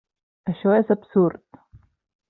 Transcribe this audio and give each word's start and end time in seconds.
Això 0.53 0.73
és 0.79 0.91
absurd. 0.97 1.63